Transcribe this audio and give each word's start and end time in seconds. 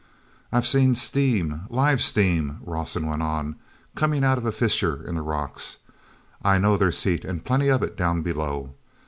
"I've 0.51 0.65
seen 0.65 0.95
steam, 0.95 1.61
live 1.69 2.01
steam," 2.01 2.57
Rawson 2.63 3.05
went 3.07 3.21
on, 3.21 3.57
"coming 3.93 4.23
out 4.23 4.39
of 4.39 4.47
a 4.47 4.51
fissure 4.51 5.05
in 5.07 5.13
the 5.13 5.21
rocks. 5.21 5.77
I 6.41 6.57
know 6.57 6.75
there's 6.75 7.03
heat 7.03 7.23
and 7.23 7.45
plenty 7.45 7.67
of 7.69 7.83
it 7.83 7.97
down 7.97 8.23
below. 8.23 8.73